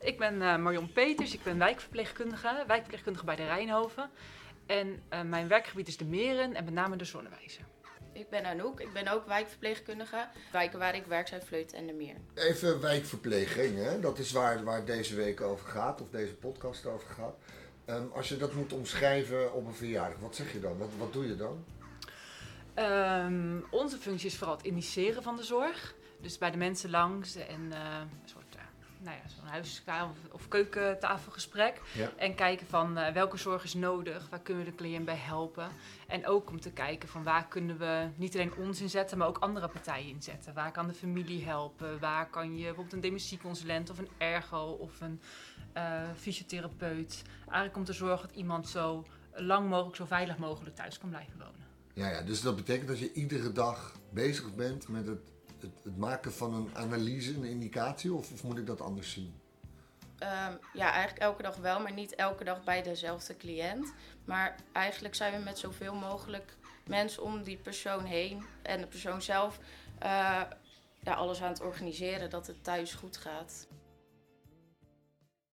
[0.00, 4.10] Ik ben uh, Marion Peters, ik ben wijkverpleegkundige, wijkverpleegkundige bij de Rijnhoven.
[4.66, 7.64] En uh, mijn werkgebied is de Meren en met name de Zonnewijzer.
[8.12, 10.28] Ik ben Anouk, ik ben ook wijkverpleegkundige.
[10.52, 12.14] Wijken waar ik werk zijn Vleut en de Meer.
[12.34, 14.00] Even wijkverpleging, hè?
[14.00, 17.36] dat is waar, waar deze week over gaat, of deze podcast over gaat.
[17.86, 20.78] Um, als je dat moet omschrijven op een verjaardag, wat zeg je dan?
[20.78, 21.64] Wat, wat doe je dan?
[22.84, 25.94] Um, onze functie is vooral het initiëren van de zorg.
[26.20, 28.48] Dus bij de mensen langs en uh, een soort
[29.00, 31.80] nou ja, zo'n huiskamer of keukentafelgesprek.
[32.16, 35.68] En kijken van uh, welke zorg is nodig, waar kunnen we de cliënt bij helpen.
[36.06, 39.38] En ook om te kijken van waar kunnen we niet alleen ons inzetten, maar ook
[39.38, 40.54] andere partijen inzetten.
[40.54, 42.00] Waar kan de familie helpen?
[42.00, 45.20] Waar kan je bijvoorbeeld een dementieconsulent of een ergo of een
[45.76, 47.22] uh, fysiotherapeut.
[47.44, 51.38] Eigenlijk om te zorgen dat iemand zo lang mogelijk, zo veilig mogelijk thuis kan blijven
[51.38, 51.66] wonen.
[51.94, 55.20] Ja, ja, dus dat betekent dat je iedere dag bezig bent met het
[55.62, 59.40] het, maken van een analyse, een indicatie, of, of moet ik dat anders zien?
[60.22, 63.92] Um, ja, eigenlijk elke dag wel, maar niet elke dag bij dezelfde cliënt.
[64.24, 69.22] Maar eigenlijk zijn we met zoveel mogelijk mensen om die persoon heen en de persoon
[69.22, 69.58] zelf
[70.02, 70.42] uh,
[71.00, 73.66] ja, alles aan het organiseren dat het thuis goed gaat.